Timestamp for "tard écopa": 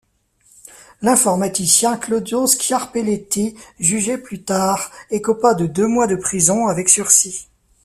4.41-5.53